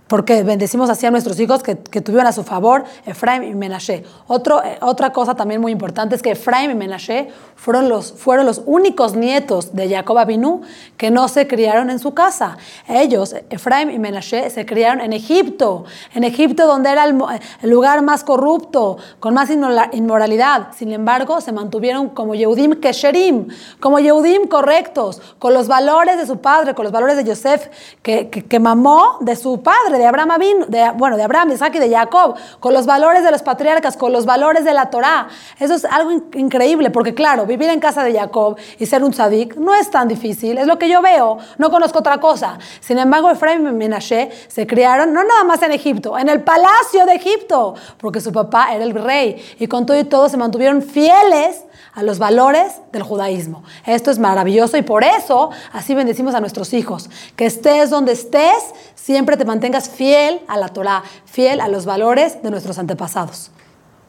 porque 0.07 0.43
bendecimos 0.43 0.89
así 0.89 1.05
a 1.05 1.11
nuestros 1.11 1.39
hijos 1.39 1.63
que, 1.63 1.75
tuvieron 1.75 2.27
a 2.27 2.31
su 2.31 2.43
favor 2.43 2.85
Efraim 3.05 3.43
y 3.43 3.53
Menashe. 3.53 4.03
Otro, 4.27 4.63
eh, 4.63 4.77
otra 4.81 5.11
cosa 5.11 5.35
también 5.35 5.59
muy 5.59 5.71
importante 5.71 6.15
es 6.15 6.21
que 6.21 6.31
Efraim 6.31 6.71
y 6.71 6.75
Menashe 6.75 7.29
fueron 7.55 7.89
los, 7.89 8.13
fueron 8.13 8.45
los 8.45 8.61
únicos 8.65 9.15
nietos 9.15 9.75
de 9.75 9.89
Jacob 9.89 10.17
Abinu 10.17 10.61
que 10.95 11.11
no 11.11 11.27
se 11.27 11.47
criaron 11.47 11.89
en 11.89 11.99
su 11.99 12.13
casa. 12.13 12.57
Ellos, 12.87 13.35
Efraim 13.49 13.89
y 13.89 13.99
Menashe, 13.99 14.49
se 14.49 14.65
criaron 14.65 15.01
en 15.01 15.13
Egipto, 15.13 15.85
en 16.13 16.23
Egipto 16.23 16.67
donde 16.67 16.91
era 16.91 17.05
el, 17.05 17.17
lugar 17.63 18.01
más 18.01 18.23
corrupto, 18.23 18.97
con 19.19 19.33
más 19.33 19.49
inmoralidad. 19.49 20.69
Sin 20.77 20.91
embargo, 20.91 21.41
se 21.41 21.51
mantuvieron 21.51 22.09
como 22.09 22.35
Yehudim 22.35 22.79
Kesherim, 22.79 23.47
como 23.79 23.99
Yehudim 23.99 24.47
correctos, 24.47 25.21
con 25.39 25.53
los 25.53 25.67
valores 25.67 26.17
de 26.17 26.25
su 26.25 26.37
padre, 26.39 26.73
con 26.75 26.83
los 26.83 26.93
valores 26.93 27.17
de 27.17 27.23
Yosef, 27.23 27.67
que, 28.01 28.29
que 28.29 28.59
mamó 28.59 29.17
de 29.21 29.35
su 29.35 29.61
padre 29.61 29.96
de 29.97 30.05
Abraham 30.05 30.27
de, 30.67 30.91
bueno, 30.95 31.17
de 31.17 31.23
Abraham, 31.23 31.51
Isaac 31.51 31.75
y 31.75 31.79
de 31.79 31.89
Jacob, 31.89 32.35
con 32.59 32.73
los 32.73 32.85
valores 32.85 33.23
de 33.23 33.31
los 33.31 33.41
patriarcas, 33.41 33.97
con 33.97 34.11
los 34.11 34.25
valores 34.25 34.65
de 34.65 34.73
la 34.73 34.89
Torá. 34.89 35.27
Eso 35.59 35.75
es 35.75 35.85
algo 35.85 36.11
increíble, 36.33 36.89
porque 36.89 37.13
claro, 37.13 37.45
vivir 37.45 37.69
en 37.69 37.79
casa 37.79 38.03
de 38.03 38.13
Jacob 38.13 38.57
y 38.77 38.85
ser 38.85 39.03
un 39.03 39.11
tzadik 39.11 39.55
no 39.55 39.73
es 39.73 39.89
tan 39.89 40.07
difícil, 40.07 40.57
es 40.57 40.67
lo 40.67 40.77
que 40.77 40.89
yo 40.89 41.01
veo, 41.01 41.37
no 41.57 41.69
conozco 41.69 41.99
otra 41.99 42.19
cosa. 42.19 42.57
Sin 42.79 42.97
embargo, 42.99 43.29
Efraim 43.29 43.67
y 43.67 43.71
Menashe 43.71 44.31
se 44.47 44.67
criaron 44.67 45.13
no 45.13 45.23
nada 45.23 45.43
más 45.43 45.61
en 45.63 45.71
Egipto, 45.71 46.17
en 46.17 46.29
el 46.29 46.41
palacio 46.41 47.05
de 47.05 47.15
Egipto, 47.15 47.75
porque 47.97 48.21
su 48.21 48.31
papá 48.31 48.73
era 48.73 48.83
el 48.83 48.93
rey 48.93 49.43
y 49.59 49.67
con 49.67 49.85
todo 49.85 49.97
y 49.97 50.03
todo 50.03 50.29
se 50.29 50.37
mantuvieron 50.37 50.81
fieles 50.81 51.63
a 51.97 52.03
los 52.03 52.19
valores 52.19 52.73
del 52.91 53.01
judaísmo. 53.01 53.63
Esto 53.83 54.11
es 54.11 54.19
maravilloso 54.19 54.77
y 54.77 54.83
por 54.83 55.03
eso 55.03 55.49
así 55.73 55.95
bendecimos 55.95 56.35
a 56.35 56.39
nuestros 56.39 56.73
hijos. 56.73 57.09
Que 57.35 57.47
estés 57.47 57.89
donde 57.89 58.11
estés, 58.11 58.71
siempre 59.07 59.37
te 59.37 59.45
mantengas 59.45 59.87
fiel 59.89 60.41
a 60.49 60.57
la 60.57 60.67
Torah, 60.67 61.01
fiel 61.23 61.61
a 61.61 61.69
los 61.69 61.85
valores 61.85 62.43
de 62.43 62.51
nuestros 62.51 62.77
antepasados. 62.77 63.51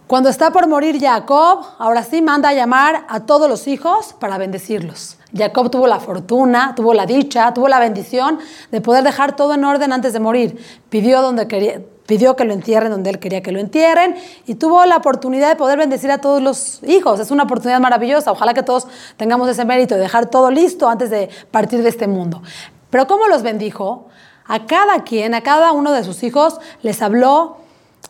Cuando 0.09 0.29
está 0.29 0.51
por 0.51 0.67
morir 0.67 0.99
Jacob, 1.01 1.61
ahora 1.79 2.03
sí 2.03 2.21
manda 2.21 2.49
a 2.49 2.53
llamar 2.53 3.05
a 3.09 3.21
todos 3.21 3.49
los 3.49 3.69
hijos 3.69 4.17
para 4.19 4.39
bendecirlos. 4.39 5.17
Jacob 5.33 5.71
tuvo 5.71 5.87
la 5.87 6.01
fortuna, 6.01 6.73
tuvo 6.75 6.95
la 6.95 7.07
dicha, 7.07 7.55
tuvo 7.55 7.69
la 7.69 7.79
bendición 7.79 8.41
de 8.73 8.81
poder 8.81 9.05
dejar 9.05 9.37
todo 9.37 9.55
en 9.55 9.65
orden 9.65 9.93
antes 9.93 10.13
de 10.15 10.19
morir. 10.19 10.61
Pidió 10.89 11.23
donde 11.23 11.47
quería, 11.47 11.81
pidió 12.07 12.35
que 12.35 12.45
lo 12.45 12.53
entierren 12.53 12.91
donde 12.91 13.11
él 13.11 13.21
quería 13.21 13.41
que 13.41 13.53
lo 13.53 13.61
entierren 13.61 14.17
y 14.47 14.57
tuvo 14.57 14.85
la 14.85 14.97
oportunidad 14.97 15.49
de 15.49 15.55
poder 15.55 15.79
bendecir 15.79 16.11
a 16.11 16.19
todos 16.19 16.43
los 16.43 16.83
hijos. 16.83 17.21
Es 17.21 17.31
una 17.31 17.45
oportunidad 17.45 17.79
maravillosa. 17.79 18.33
Ojalá 18.33 18.53
que 18.53 18.65
todos 18.65 18.89
tengamos 19.17 19.49
ese 19.49 19.65
mérito 19.65 19.95
de 19.95 20.01
dejar 20.01 20.27
todo 20.27 20.51
listo 20.51 20.89
antes 20.89 21.09
de 21.09 21.29
partir 21.53 21.85
de 21.85 21.89
este 21.89 22.09
mundo. 22.09 22.43
Pero 22.91 23.07
¿cómo 23.07 23.29
los 23.29 23.45
bendijo? 23.45 24.09
A 24.49 24.67
cada 24.67 25.05
quien, 25.05 25.35
a 25.35 25.43
cada 25.43 25.73
uno 25.73 25.93
de 25.93 26.03
sus 26.03 26.23
hijos 26.23 26.59
les 26.83 27.03
habló 27.03 27.59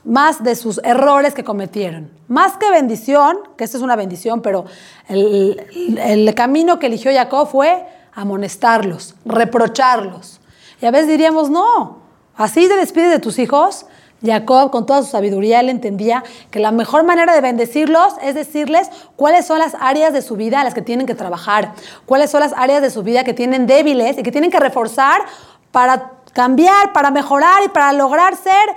más 0.05 0.43
de 0.43 0.55
sus 0.55 0.81
errores 0.85 1.35
que 1.35 1.45
cometieron. 1.45 2.11
Más 2.29 2.57
que 2.57 2.71
bendición, 2.71 3.39
que 3.57 3.65
esto 3.65 3.77
es 3.77 3.83
una 3.83 3.97
bendición, 3.97 4.41
pero 4.41 4.65
el, 5.09 5.61
el, 5.99 6.35
camino 6.35 6.79
que 6.79 6.87
eligió 6.87 7.13
Jacob 7.13 7.49
fue 7.49 7.87
amonestarlos, 8.15 9.17
reprocharlos. 9.25 10.41
Y 10.81 10.87
a 10.87 10.91
veces 10.93 11.09
diríamos, 11.09 11.51
no, 11.51 11.99
así 12.37 12.69
te 12.69 12.77
despides 12.77 13.11
de 13.11 13.19
tus 13.19 13.39
hijos. 13.39 13.87
Jacob, 14.25 14.71
con 14.71 14.85
toda 14.87 15.03
su 15.03 15.11
sabiduría, 15.11 15.61
él 15.61 15.69
entendía 15.69 16.25
que 16.51 16.59
la 16.59 16.73
mejor 16.73 17.05
manera 17.05 17.35
de 17.35 17.41
bendecirlos 17.41 18.15
es 18.23 18.35
decirles 18.35 18.91
cuáles 19.15 19.47
son 19.47 19.61
las 19.61 19.77
áreas 19.81 20.13
de 20.13 20.23
su 20.23 20.37
vida 20.37 20.61
a 20.61 20.65
las 20.65 20.75
que 20.75 20.83
tienen 20.83 21.07
que 21.07 21.15
trabajar, 21.15 21.73
cuáles 22.05 22.31
son 22.31 22.41
las 22.41 22.53
áreas 22.53 22.83
de 22.83 22.91
su 22.91 23.03
vida 23.03 23.23
que 23.23 23.33
tienen 23.33 23.67
débiles 23.67 24.19
y 24.19 24.23
que 24.23 24.33
tienen 24.33 24.51
que 24.51 24.59
reforzar 24.59 25.23
para 25.71 26.18
cambiar, 26.33 26.93
para 26.93 27.11
mejorar 27.11 27.63
y 27.65 27.69
para 27.69 27.93
lograr 27.93 28.37
ser 28.37 28.69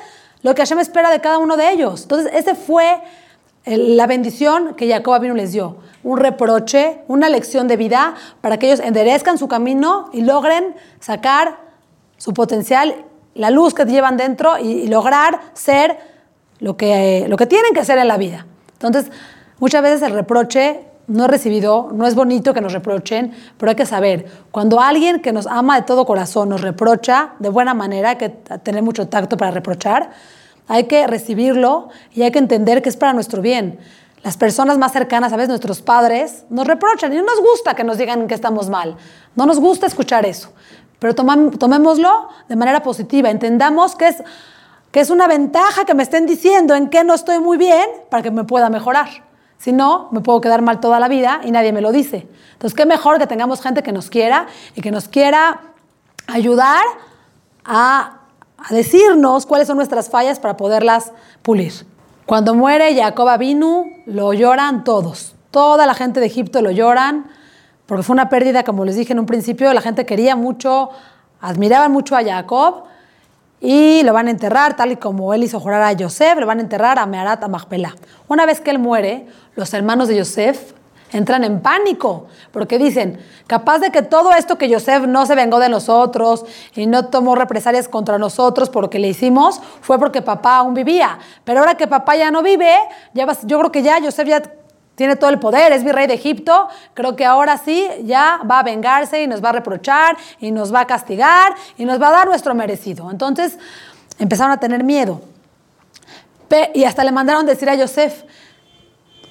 lo 0.43 0.55
que 0.55 0.61
Hashem 0.61 0.79
espera 0.79 1.09
de 1.09 1.21
cada 1.21 1.37
uno 1.37 1.57
de 1.57 1.71
ellos. 1.71 2.03
Entonces, 2.03 2.31
ese 2.33 2.55
fue 2.55 3.01
la 3.65 4.07
bendición 4.07 4.73
que 4.75 4.89
Jacob 4.89 5.21
vino 5.21 5.35
les 5.35 5.51
dio. 5.51 5.77
Un 6.03 6.17
reproche, 6.17 7.01
una 7.07 7.29
lección 7.29 7.67
de 7.67 7.77
vida 7.77 8.15
para 8.41 8.57
que 8.57 8.67
ellos 8.67 8.79
enderezcan 8.79 9.37
su 9.37 9.47
camino 9.47 10.09
y 10.13 10.21
logren 10.21 10.75
sacar 10.99 11.59
su 12.17 12.33
potencial, 12.33 13.05
la 13.35 13.51
luz 13.51 13.73
que 13.73 13.85
llevan 13.85 14.17
dentro 14.17 14.57
y, 14.57 14.87
lograr 14.87 15.41
ser 15.53 15.97
lo 16.59 16.75
que, 16.75 17.25
lo 17.27 17.37
que 17.37 17.45
tienen 17.45 17.73
que 17.73 17.85
ser 17.85 17.97
en 17.99 18.07
la 18.07 18.17
vida. 18.17 18.45
Entonces, 18.73 19.11
muchas 19.59 19.81
veces 19.83 20.01
el 20.01 20.13
reproche 20.13 20.90
no 21.11 21.25
es 21.25 21.29
recibido, 21.29 21.89
no 21.93 22.07
es 22.07 22.15
bonito 22.15 22.53
que 22.53 22.61
nos 22.61 22.73
reprochen, 22.73 23.33
pero 23.57 23.69
hay 23.69 23.75
que 23.75 23.85
saber, 23.85 24.25
cuando 24.49 24.79
alguien 24.79 25.21
que 25.21 25.33
nos 25.33 25.45
ama 25.45 25.75
de 25.75 25.85
todo 25.85 26.05
corazón 26.05 26.49
nos 26.49 26.61
reprocha 26.61 27.33
de 27.39 27.49
buena 27.49 27.73
manera, 27.73 28.11
hay 28.11 28.15
que 28.15 28.29
tener 28.29 28.81
mucho 28.81 29.07
tacto 29.07 29.35
para 29.35 29.51
reprochar, 29.51 30.11
hay 30.67 30.85
que 30.85 31.05
recibirlo 31.07 31.89
y 32.13 32.21
hay 32.21 32.31
que 32.31 32.39
entender 32.39 32.81
que 32.81 32.89
es 32.89 32.95
para 32.95 33.13
nuestro 33.13 33.41
bien. 33.41 33.79
Las 34.23 34.37
personas 34.37 34.77
más 34.77 34.93
cercanas, 34.93 35.33
a 35.33 35.35
veces 35.35 35.49
nuestros 35.49 35.81
padres, 35.81 36.45
nos 36.49 36.65
reprochan 36.65 37.11
y 37.11 37.17
no 37.17 37.23
nos 37.23 37.41
gusta 37.41 37.73
que 37.73 37.83
nos 37.83 37.97
digan 37.97 38.27
que 38.27 38.35
estamos 38.35 38.69
mal. 38.69 38.95
No 39.35 39.45
nos 39.45 39.59
gusta 39.59 39.87
escuchar 39.87 40.25
eso. 40.25 40.53
Pero 40.99 41.15
tomémoslo 41.15 42.29
de 42.47 42.55
manera 42.55 42.83
positiva. 42.83 43.31
Entendamos 43.31 43.95
que 43.95 44.09
es, 44.09 44.23
que 44.91 44.99
es 44.99 45.09
una 45.09 45.27
ventaja 45.27 45.85
que 45.85 45.95
me 45.95 46.03
estén 46.03 46.27
diciendo 46.27 46.75
en 46.75 46.89
qué 46.89 47.03
no 47.03 47.15
estoy 47.15 47.39
muy 47.39 47.57
bien 47.57 47.89
para 48.11 48.21
que 48.21 48.29
me 48.29 48.43
pueda 48.43 48.69
mejorar. 48.69 49.30
Si 49.61 49.71
no, 49.71 50.07
me 50.09 50.21
puedo 50.21 50.41
quedar 50.41 50.63
mal 50.63 50.79
toda 50.79 50.99
la 50.99 51.07
vida 51.07 51.41
y 51.43 51.51
nadie 51.51 51.71
me 51.71 51.81
lo 51.81 51.91
dice. 51.91 52.27
Entonces, 52.53 52.75
qué 52.75 52.87
mejor 52.87 53.19
que 53.19 53.27
tengamos 53.27 53.61
gente 53.61 53.83
que 53.83 53.91
nos 53.91 54.09
quiera 54.09 54.47
y 54.75 54.81
que 54.81 54.89
nos 54.89 55.07
quiera 55.07 55.61
ayudar 56.25 56.81
a, 57.63 58.17
decirnos 58.71 59.45
cuáles 59.45 59.67
son 59.67 59.77
nuestras 59.77 60.09
fallas 60.09 60.39
para 60.39 60.57
poderlas 60.57 61.11
pulir. 61.43 61.73
Cuando 62.25 62.55
muere 62.55 62.95
Jacob 62.95 63.27
Abinu, 63.27 63.85
lo 64.07 64.33
lloran 64.33 64.83
todos. 64.83 65.35
Toda 65.51 65.85
la 65.85 65.93
gente 65.93 66.19
de 66.19 66.25
Egipto 66.25 66.63
lo 66.63 66.71
lloran 66.71 67.29
porque 67.85 68.01
fue 68.01 68.13
una 68.15 68.29
pérdida, 68.29 68.63
como 68.63 68.83
les 68.83 68.95
dije 68.95 69.13
en 69.13 69.19
un 69.19 69.27
principio, 69.27 69.71
la 69.73 69.81
gente 69.81 70.07
quería 70.07 70.35
mucho, 70.35 70.89
admiraban 71.39 71.91
mucho 71.91 72.15
a 72.15 72.23
Jacob 72.23 72.85
y 73.61 74.01
lo 74.01 74.11
van 74.11 74.27
a 74.27 74.31
enterrar, 74.31 74.75
tal 74.75 74.91
y 74.91 74.95
como 74.95 75.33
él 75.35 75.43
hizo 75.43 75.59
jurar 75.59 75.83
a 75.83 75.93
Yosef, 75.93 76.37
lo 76.39 76.47
van 76.47 76.57
a 76.57 76.61
enterrar 76.61 76.97
a 76.97 77.05
Meharat 77.05 77.43
a 77.43 77.47
Machpelah. 77.47 77.95
Una 78.27 78.47
vez 78.47 78.59
que 78.59 78.71
él 78.71 78.79
muere, 78.79 79.27
los 79.55 79.71
hermanos 79.75 80.07
de 80.07 80.17
Yosef 80.17 80.73
entran 81.11 81.43
en 81.43 81.59
pánico, 81.59 82.27
porque 82.51 82.79
dicen, 82.79 83.19
capaz 83.45 83.79
de 83.79 83.91
que 83.91 84.01
todo 84.01 84.33
esto 84.33 84.57
que 84.57 84.67
Yosef 84.67 85.05
no 85.05 85.25
se 85.25 85.35
vengó 85.35 85.59
de 85.59 85.69
nosotros 85.69 86.45
y 86.73 86.87
no 86.87 87.05
tomó 87.07 87.35
represalias 87.35 87.87
contra 87.87 88.17
nosotros 88.17 88.69
por 88.69 88.83
lo 88.83 88.89
que 88.89 88.97
le 88.97 89.09
hicimos, 89.09 89.61
fue 89.81 89.99
porque 89.99 90.21
papá 90.21 90.57
aún 90.57 90.73
vivía. 90.73 91.19
Pero 91.43 91.59
ahora 91.59 91.75
que 91.75 91.85
papá 91.85 92.15
ya 92.15 92.31
no 92.31 92.41
vive, 92.41 92.73
ya 93.13 93.27
yo 93.43 93.59
creo 93.59 93.71
que 93.71 93.83
ya 93.83 93.99
Yosef 93.99 94.27
ya 94.27 94.41
tiene 94.95 95.15
todo 95.15 95.29
el 95.29 95.39
poder, 95.39 95.71
es 95.71 95.83
virrey 95.83 96.07
de 96.07 96.13
Egipto, 96.13 96.67
creo 96.93 97.15
que 97.15 97.25
ahora 97.25 97.57
sí 97.57 97.87
ya 98.03 98.39
va 98.49 98.59
a 98.59 98.63
vengarse 98.63 99.23
y 99.23 99.27
nos 99.27 99.43
va 99.43 99.49
a 99.49 99.53
reprochar 99.53 100.17
y 100.39 100.51
nos 100.51 100.73
va 100.73 100.81
a 100.81 100.87
castigar 100.87 101.55
y 101.77 101.85
nos 101.85 102.01
va 102.01 102.09
a 102.09 102.11
dar 102.11 102.27
nuestro 102.27 102.53
merecido. 102.53 103.09
Entonces 103.09 103.57
empezaron 104.19 104.51
a 104.51 104.59
tener 104.59 104.83
miedo. 104.83 105.21
Y 106.73 106.83
hasta 106.83 107.03
le 107.05 107.13
mandaron 107.13 107.45
decir 107.45 107.69
a 107.69 107.75
Yosef, 107.75 108.23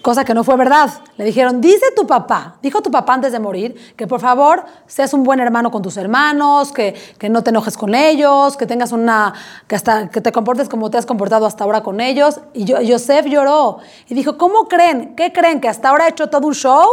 cosa 0.02 0.25
que 0.25 0.35
no 0.35 0.45
fue 0.45 0.57
verdad. 0.57 0.90
Le 1.16 1.25
dijeron, 1.25 1.61
dice 1.61 1.87
tu 1.95 2.07
papá, 2.07 2.57
dijo 2.62 2.80
tu 2.83 2.90
papá 2.90 3.14
antes 3.14 3.33
de 3.33 3.38
morir, 3.38 3.95
que 3.97 4.07
por 4.07 4.21
favor 4.21 4.64
seas 4.87 5.12
un 5.12 5.23
buen 5.23 5.40
hermano 5.40 5.71
con 5.71 5.83
tus 5.83 5.97
hermanos, 5.97 6.73
que, 6.73 6.95
no 7.28 7.42
te 7.42 7.50
enojes 7.50 7.76
con 7.76 7.95
ellos, 7.95 8.57
que 8.57 8.66
tengas 8.66 8.92
una, 8.92 9.35
que, 9.66 9.76
hasta, 9.76 10.09
que 10.09 10.21
te 10.21 10.33
comportes 10.33 10.69
como 10.69 10.90
te 10.90 10.99
has 10.99 11.07
comportado 11.07 11.47
hasta 11.47 11.64
ahora 11.64 11.83
con 11.83 12.00
ellos. 12.00 12.40
Y 12.54 12.64
yo, 12.64 12.76
Joseph 12.87 13.26
lloró 13.26 13.78
y 14.09 14.14
dijo, 14.14 14.38
¿cómo 14.38 14.69
creen? 14.69 15.14
¿Qué 15.16 15.33
creen? 15.33 15.61
¿Que 15.61 15.69
hasta 15.69 15.90
ahora 15.90 16.07
he 16.07 16.11
hecho 16.11 16.28
todo 16.28 16.47
un 16.47 16.54
show? 16.54 16.87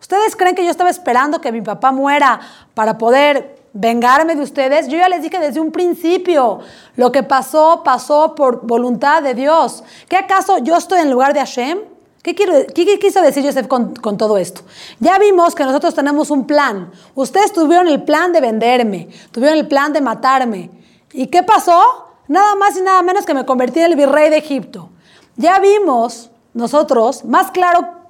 ¿Ustedes 0.00 0.34
creen 0.34 0.54
que 0.54 0.64
yo 0.64 0.70
estaba 0.70 0.90
esperando 0.90 1.40
que 1.40 1.52
mi 1.52 1.60
papá 1.60 1.92
muera 1.92 2.40
para 2.74 2.96
poder 2.96 3.60
vengarme 3.72 4.34
de 4.34 4.42
ustedes? 4.42 4.88
Yo 4.88 4.98
ya 4.98 5.08
les 5.08 5.22
dije 5.22 5.38
desde 5.38 5.60
un 5.60 5.70
principio, 5.70 6.60
lo 6.96 7.12
que 7.12 7.22
pasó, 7.22 7.82
pasó 7.84 8.34
por 8.34 8.66
voluntad 8.66 9.22
de 9.22 9.34
Dios. 9.34 9.84
¿Qué 10.08 10.16
acaso 10.16 10.58
yo 10.58 10.76
estoy 10.76 11.00
en 11.00 11.10
lugar 11.10 11.34
de 11.34 11.40
Hashem? 11.40 11.78
¿Qué, 12.22 12.34
quiso 12.34 13.22
decir 13.22 13.44
Joseph 13.44 13.66
con, 13.66 14.18
todo 14.18 14.36
esto? 14.36 14.60
Ya 14.98 15.18
vimos 15.18 15.54
que 15.54 15.64
nosotros 15.64 15.94
tenemos 15.94 16.30
un 16.30 16.46
plan. 16.46 16.90
Ustedes 17.14 17.52
tuvieron 17.52 17.88
el 17.88 18.02
plan 18.02 18.32
de 18.32 18.42
venderme, 18.42 19.08
tuvieron 19.32 19.58
el 19.58 19.66
plan 19.66 19.92
de 19.92 20.02
matarme. 20.02 20.70
¿Y 21.12 21.28
qué 21.28 21.42
pasó? 21.42 21.82
Nada 22.28 22.54
más 22.56 22.76
y 22.76 22.82
nada 22.82 23.02
menos 23.02 23.24
que 23.24 23.32
me 23.32 23.46
convertí 23.46 23.80
en 23.80 23.86
el 23.86 23.96
virrey 23.96 24.28
de 24.28 24.36
Egipto. 24.36 24.90
Ya 25.36 25.58
vimos 25.60 26.30
nosotros, 26.52 27.24
más 27.24 27.50
claro 27.50 28.00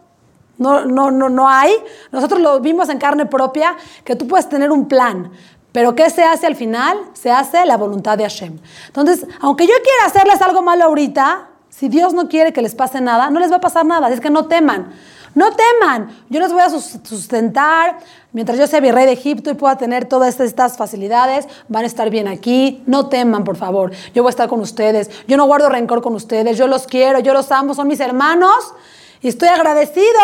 no, 0.59 0.85
no, 0.85 1.11
no, 1.11 1.29
no 1.29 1.49
hay, 1.49 1.73
nosotros 2.12 2.40
lo 2.40 2.61
vimos 2.61 2.88
en 2.90 2.99
carne 2.99 3.26
propia, 3.26 3.76
que 4.05 4.14
tú 4.14 4.29
puedes 4.29 4.49
tener 4.49 4.71
un 4.71 4.88
plan, 4.88 5.33
pero 5.73 5.95
¿qué 5.95 6.11
se 6.11 6.23
hace 6.23 6.47
al 6.47 6.57
final? 6.57 6.99
Se 7.14 7.31
hace 7.31 7.64
la 7.64 7.76
voluntad 7.76 8.19
de 8.19 8.25
Hashem. 8.25 8.59
Entonces, 8.88 9.26
aunque 9.40 9.67
yo 9.67 9.73
quiera 9.83 10.07
hacerles 10.07 10.43
algo 10.43 10.62
malo 10.62 10.85
ahorita, 10.85 11.50
si 11.80 11.88
Dios 11.88 12.12
no 12.12 12.28
quiere 12.28 12.52
que 12.52 12.60
les 12.60 12.75
pase 12.75 13.00
nada, 13.00 13.30
no 13.30 13.40
les 13.40 13.50
va 13.50 13.56
a 13.56 13.60
pasar 13.62 13.87
nada. 13.87 14.10
Es 14.10 14.20
que 14.20 14.28
no 14.28 14.44
teman. 14.44 14.92
No 15.34 15.46
teman. 15.52 16.10
Yo 16.28 16.38
les 16.38 16.52
voy 16.52 16.60
a 16.60 16.68
sustentar. 16.68 17.96
Mientras 18.34 18.58
yo 18.58 18.66
sea 18.66 18.80
virrey 18.80 19.06
de 19.06 19.12
Egipto 19.12 19.50
y 19.50 19.54
pueda 19.54 19.78
tener 19.78 20.04
todas 20.04 20.40
estas 20.40 20.76
facilidades, 20.76 21.49
van 21.68 21.84
a 21.84 21.87
estar 21.87 22.10
bien 22.10 22.28
aquí. 22.28 22.82
No 22.84 23.08
teman, 23.08 23.44
por 23.44 23.56
favor. 23.56 23.92
Yo 24.12 24.22
voy 24.22 24.28
a 24.28 24.32
estar 24.32 24.46
con 24.46 24.60
ustedes. 24.60 25.10
Yo 25.26 25.38
no 25.38 25.46
guardo 25.46 25.70
rencor 25.70 26.02
con 26.02 26.14
ustedes. 26.14 26.58
Yo 26.58 26.66
los 26.66 26.87
quiero, 26.87 27.18
yo 27.20 27.32
los 27.32 27.50
amo, 27.50 27.72
son 27.72 27.88
mis 27.88 28.00
hermanos. 28.00 28.75
Y 29.22 29.28
estoy 29.28 29.49
agradecido 29.49 30.20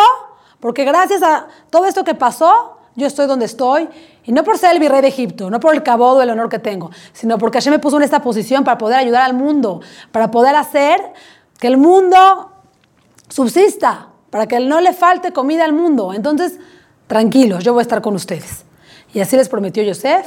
porque 0.61 0.85
gracias 0.85 1.23
a 1.23 1.47
todo 1.71 1.87
esto 1.87 2.05
que 2.05 2.15
pasó, 2.15 2.77
yo 2.97 3.07
estoy 3.07 3.27
donde 3.29 3.47
estoy. 3.47 3.89
Y 4.25 4.33
no 4.33 4.45
por 4.45 4.59
ser 4.59 4.73
el 4.73 4.81
virrey 4.81 5.01
de 5.01 5.09
Egipto, 5.09 5.49
no 5.49 5.59
por 5.59 5.75
el 5.75 5.83
cabodo, 5.83 6.21
el 6.21 6.29
honor 6.29 6.51
que 6.51 6.59
tengo, 6.59 6.91
sino 7.15 7.39
porque 7.39 7.59
Hashem 7.59 7.73
me 7.73 7.79
puso 7.79 7.97
en 7.97 8.03
esta 8.03 8.21
posición 8.21 8.63
para 8.65 8.77
poder 8.77 8.99
ayudar 8.99 9.23
al 9.23 9.35
mundo, 9.35 9.81
para 10.11 10.33
poder 10.33 10.57
hacer 10.57 11.01
que 11.59 11.67
el 11.67 11.77
mundo 11.77 12.51
subsista, 13.29 14.09
para 14.31 14.47
que 14.47 14.61
no 14.61 14.81
le 14.81 14.93
falte 14.93 15.33
comida 15.33 15.65
al 15.65 15.73
mundo. 15.73 16.13
Entonces, 16.13 16.59
tranquilos, 17.07 17.65
yo 17.65 17.73
voy 17.73 17.81
a 17.81 17.83
estar 17.83 18.03
con 18.03 18.15
ustedes. 18.15 18.65
Y 19.15 19.21
así 19.21 19.37
les 19.37 19.49
prometió 19.49 19.83
Yosef. 19.83 20.27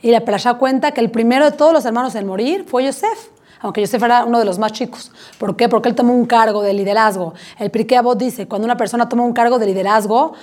Y 0.00 0.10
la 0.10 0.20
Perashá 0.24 0.54
cuenta 0.54 0.92
que 0.92 1.00
el 1.00 1.10
primero 1.10 1.44
de 1.44 1.52
todos 1.52 1.72
los 1.72 1.84
hermanos 1.84 2.14
en 2.14 2.26
morir 2.26 2.64
fue 2.68 2.84
Yosef, 2.84 3.30
aunque 3.60 3.80
Yosef 3.80 4.02
era 4.02 4.24
uno 4.24 4.38
de 4.38 4.44
los 4.44 4.58
más 4.58 4.72
chicos. 4.72 5.12
¿Por 5.38 5.56
qué? 5.56 5.68
Porque 5.68 5.88
él 5.88 5.94
tomó 5.94 6.14
un 6.14 6.26
cargo 6.26 6.62
de 6.62 6.72
liderazgo. 6.72 7.34
El 7.58 7.70
Pirkei 7.70 8.00
dice, 8.16 8.48
cuando 8.48 8.64
una 8.64 8.76
persona 8.76 9.08
toma 9.08 9.24
un 9.24 9.32
cargo 9.32 9.58
de 9.58 9.66
liderazgo, 9.66 10.34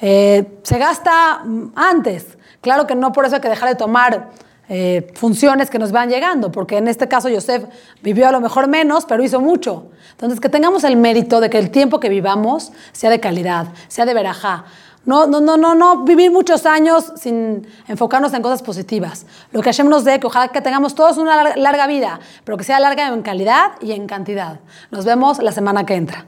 eh, 0.00 0.58
se 0.62 0.78
gasta 0.78 1.44
antes. 1.76 2.36
Claro 2.60 2.86
que 2.86 2.94
no 2.94 3.12
por 3.12 3.24
eso 3.24 3.36
hay 3.36 3.40
que 3.40 3.48
dejar 3.48 3.68
de 3.68 3.76
tomar 3.76 4.30
eh, 4.68 5.12
funciones 5.14 5.68
que 5.68 5.78
nos 5.78 5.92
van 5.92 6.08
llegando, 6.08 6.50
porque 6.50 6.78
en 6.78 6.88
este 6.88 7.06
caso 7.06 7.28
Yosef 7.28 7.64
vivió 8.02 8.28
a 8.28 8.32
lo 8.32 8.40
mejor 8.40 8.66
menos, 8.66 9.04
pero 9.04 9.22
hizo 9.22 9.40
mucho. 9.40 9.90
Entonces, 10.12 10.40
que 10.40 10.48
tengamos 10.48 10.84
el 10.84 10.96
mérito 10.96 11.40
de 11.40 11.50
que 11.50 11.58
el 11.58 11.70
tiempo 11.70 12.00
que 12.00 12.08
vivamos 12.08 12.72
sea 12.92 13.10
de 13.10 13.20
calidad, 13.20 13.68
sea 13.88 14.06
de 14.06 14.14
verajá. 14.14 14.64
No, 15.04 15.26
no, 15.26 15.40
no, 15.40 15.58
no, 15.58 15.74
no 15.74 16.04
vivir 16.04 16.30
muchos 16.30 16.64
años 16.64 17.12
sin 17.16 17.66
enfocarnos 17.88 18.32
en 18.32 18.40
cosas 18.40 18.62
positivas. 18.62 19.26
Lo 19.52 19.60
que 19.60 19.68
Hashem 19.68 19.88
nos 19.88 20.04
dé, 20.04 20.18
que 20.18 20.26
ojalá 20.26 20.48
que 20.48 20.62
tengamos 20.62 20.94
todos 20.94 21.18
una 21.18 21.56
larga 21.56 21.86
vida, 21.86 22.20
pero 22.44 22.56
que 22.56 22.64
sea 22.64 22.80
larga 22.80 23.08
en 23.08 23.22
calidad 23.22 23.72
y 23.82 23.92
en 23.92 24.06
cantidad. 24.06 24.60
Nos 24.90 25.04
vemos 25.04 25.42
la 25.42 25.52
semana 25.52 25.84
que 25.84 25.94
entra. 25.94 26.24